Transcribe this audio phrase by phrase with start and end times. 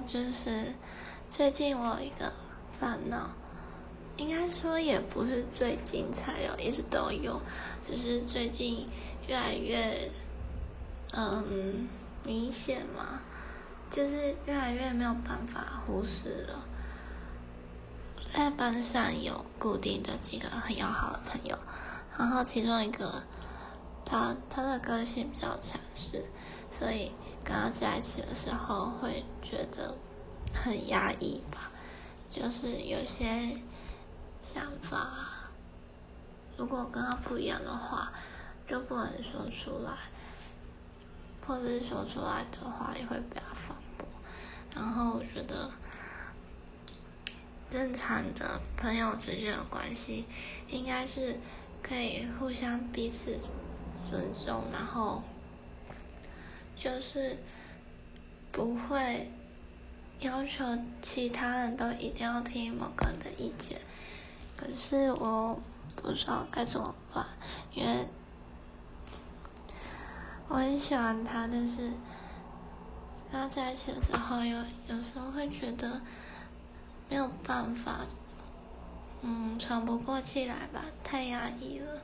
[0.00, 0.72] 就是
[1.30, 2.32] 最近我有一个
[2.72, 3.30] 烦恼，
[4.16, 7.40] 应该说也不是最近才有，一直都有，
[7.82, 8.86] 只是最近
[9.26, 10.10] 越来越
[11.12, 11.88] 嗯
[12.24, 13.20] 明显嘛，
[13.90, 16.64] 就是越来越没有办法忽视了。
[18.32, 21.58] 在班上有固定的几个很要好的朋友，
[22.18, 23.22] 然后其中一个
[24.04, 26.24] 他他的个性比较强势，
[26.70, 27.12] 所以。
[27.44, 29.96] 跟他在一起的时候会觉得
[30.54, 31.70] 很压抑吧，
[32.28, 33.56] 就是有些
[34.40, 35.50] 想法，
[36.56, 38.12] 如果跟他不一样的话，
[38.68, 39.92] 就不能说出来，
[41.46, 44.06] 或者是说出来的话也会被他反驳。
[44.74, 45.70] 然后我觉得，
[47.68, 50.26] 正常的朋友之间的关系，
[50.68, 51.38] 应该是
[51.82, 53.38] 可以互相彼此
[54.08, 55.22] 尊重，然后。
[56.82, 57.36] 就是
[58.50, 59.30] 不会
[60.18, 60.64] 要求
[61.00, 63.80] 其他人都一定要听某个人的意见，
[64.56, 65.60] 可是我
[65.94, 67.24] 不知道该怎么办，
[67.72, 68.08] 因为
[70.48, 71.76] 我很喜欢他，但是
[73.30, 76.00] 跟他在一起的时候，有有时候会觉得
[77.08, 78.00] 没有办法，
[79.20, 82.00] 嗯，喘不过气来吧，太压抑了，